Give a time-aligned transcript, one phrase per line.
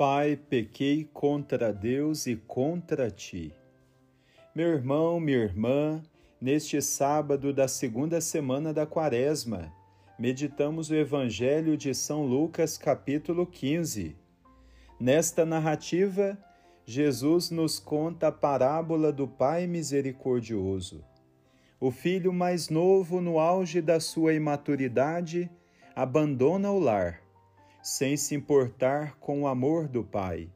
[0.00, 3.54] Pai, pequei contra Deus e contra ti.
[4.54, 6.02] Meu irmão, minha irmã,
[6.40, 9.70] neste sábado da segunda semana da Quaresma,
[10.18, 14.16] meditamos o Evangelho de São Lucas, capítulo 15.
[14.98, 16.38] Nesta narrativa,
[16.86, 21.04] Jesus nos conta a parábola do Pai misericordioso.
[21.78, 25.50] O filho mais novo, no auge da sua imaturidade,
[25.94, 27.20] abandona o lar
[27.82, 30.50] sem se importar com o amor do Pai.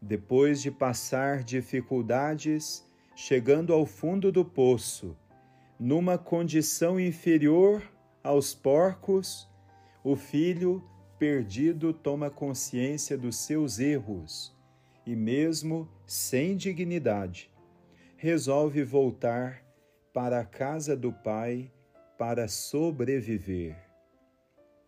[0.00, 5.16] Depois de passar dificuldades, chegando ao fundo do poço,
[5.78, 7.82] numa condição inferior
[8.22, 9.48] aos porcos,
[10.02, 10.82] o filho
[11.18, 14.56] perdido toma consciência dos seus erros
[15.06, 17.50] e, mesmo sem dignidade,
[18.16, 19.62] resolve voltar
[20.12, 21.70] para a casa do Pai
[22.18, 23.76] para sobreviver.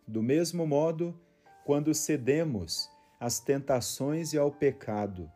[0.07, 1.19] Do mesmo modo,
[1.65, 2.87] quando cedemos
[3.19, 5.27] às tentações e ao pecado,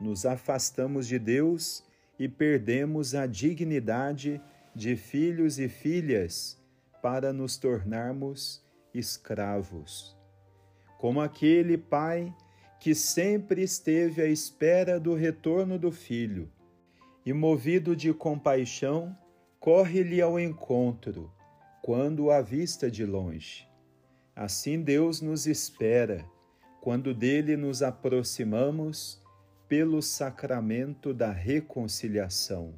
[0.00, 1.84] nos afastamos de Deus
[2.18, 4.40] e perdemos a dignidade
[4.74, 6.58] de filhos e filhas
[7.02, 10.16] para nos tornarmos escravos.
[10.98, 12.34] Como aquele pai
[12.80, 16.50] que sempre esteve à espera do retorno do filho
[17.24, 19.14] e, movido de compaixão,
[19.60, 21.30] corre-lhe ao encontro
[21.82, 23.68] quando o avista de longe.
[24.36, 26.22] Assim Deus nos espera
[26.82, 29.18] quando dele nos aproximamos
[29.66, 32.74] pelo sacramento da reconciliação.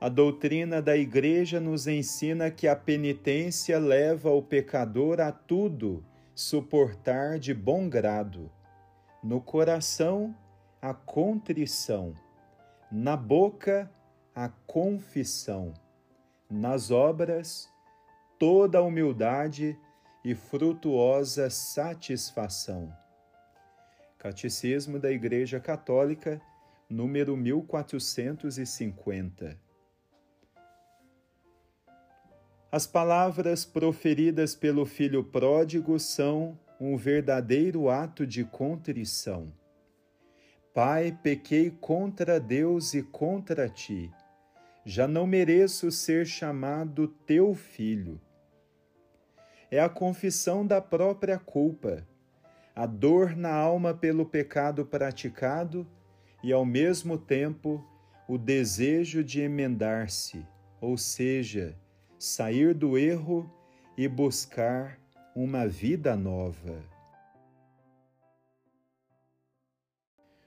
[0.00, 6.02] A doutrina da Igreja nos ensina que a penitência leva o pecador a tudo
[6.34, 8.50] suportar de bom grado.
[9.22, 10.34] No coração,
[10.80, 12.14] a contrição,
[12.90, 13.90] na boca,
[14.34, 15.74] a confissão,
[16.48, 17.68] nas obras,
[18.38, 19.76] toda humildade
[20.24, 22.96] e frutuosa satisfação.
[24.16, 26.40] Catecismo da Igreja Católica,
[26.88, 29.58] número 1450.
[32.70, 39.52] As palavras proferidas pelo filho pródigo são um verdadeiro ato de contrição.
[40.72, 44.12] Pai, pequei contra Deus e contra ti.
[44.84, 48.20] Já não mereço ser chamado teu filho
[49.70, 52.06] é a confissão da própria culpa,
[52.74, 55.86] a dor na alma pelo pecado praticado
[56.42, 57.84] e, ao mesmo tempo,
[58.26, 60.46] o desejo de emendar-se,
[60.80, 61.76] ou seja,
[62.18, 63.50] sair do erro
[63.96, 64.98] e buscar
[65.34, 66.82] uma vida nova.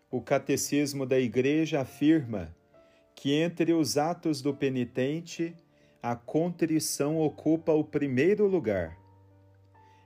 [0.10, 2.54] O Catecismo da Igreja afirma
[3.16, 5.56] que entre os atos do penitente,
[6.02, 9.01] a contrição ocupa o primeiro lugar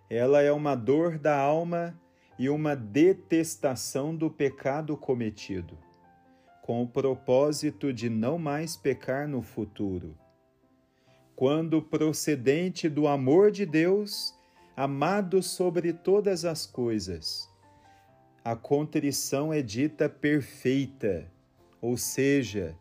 [0.09, 1.99] ela é uma dor da alma
[2.37, 5.77] e uma detestação do pecado cometido,
[6.61, 10.17] com o propósito de não mais pecar no futuro.
[11.35, 14.33] Quando procedente do amor de Deus,
[14.75, 17.49] amado sobre todas as coisas,
[18.43, 21.29] a contrição é dita perfeita,
[21.81, 22.77] ou seja,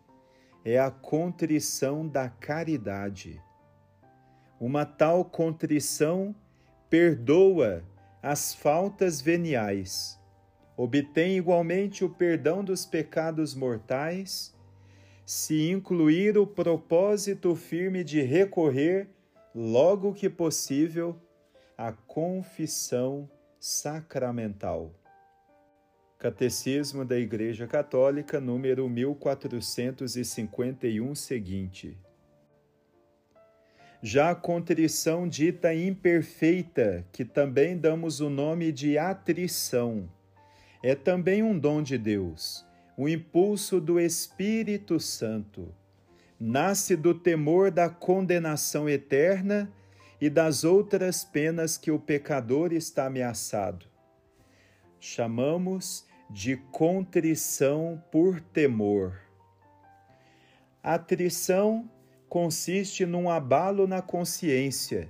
[0.65, 3.41] é a contrição da caridade.
[4.61, 6.35] Uma tal contrição
[6.95, 7.83] perdoa
[8.23, 10.17] as faltas veniais,
[10.77, 14.55] obtém igualmente o perdão dos pecados mortais,
[15.27, 19.09] se incluir o propósito firme de recorrer,
[19.53, 21.21] logo que possível,
[21.77, 23.29] à confissão
[23.59, 24.95] sacramental.
[26.17, 31.99] Catecismo da Igreja Católica, número 1451 seguinte.
[34.07, 40.07] Já a contrição dita imperfeita, que também damos o nome de atrição,
[40.83, 42.67] é também um dom de Deus,
[42.99, 45.75] o impulso do Espírito Santo.
[46.39, 49.73] Nasce do temor da condenação eterna
[50.21, 53.87] e das outras penas que o pecador está ameaçado.
[55.01, 59.19] Chamamos de contrição por temor.
[60.83, 61.89] Atrição
[62.35, 65.09] consiste num abalo na consciência,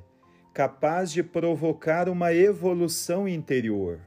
[0.53, 3.99] capaz de provocar uma evolução interior.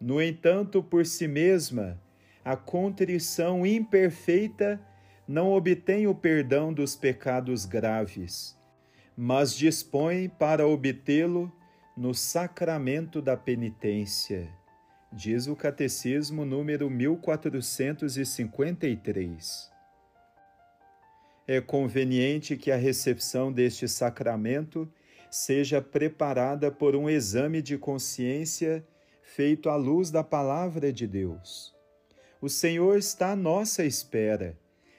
[0.00, 2.00] No entanto, por si mesma,
[2.42, 4.80] a contrição imperfeita
[5.28, 8.58] não obtém o perdão dos pecados graves,
[9.14, 11.52] mas dispõe para obtê-lo
[11.94, 14.48] no sacramento da penitência,
[15.12, 19.78] diz o Catecismo número 1453
[21.52, 24.88] é conveniente que a recepção deste sacramento
[25.28, 28.86] seja preparada por um exame de consciência
[29.20, 31.74] feito à luz da palavra de Deus.
[32.40, 34.56] O Senhor está à nossa espera,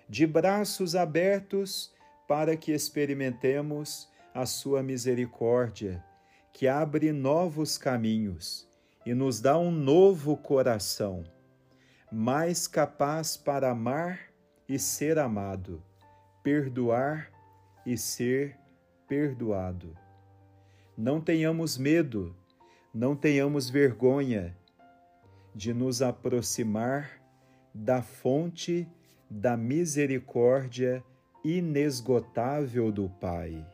[0.09, 1.94] de braços abertos,
[2.27, 6.03] para que experimentemos a sua misericórdia,
[6.51, 8.68] que abre novos caminhos
[9.06, 11.24] e nos dá um novo coração,
[12.12, 14.19] mais capaz para amar
[14.68, 15.81] e ser amado,
[16.43, 17.31] perdoar
[17.85, 18.57] e ser
[19.07, 19.97] perdoado.
[20.97, 22.35] Não tenhamos medo,
[22.93, 24.55] não tenhamos vergonha
[25.53, 27.21] de nos aproximar
[27.73, 28.88] da fonte
[29.29, 31.03] da misericórdia
[31.43, 33.65] inesgotável do Pai.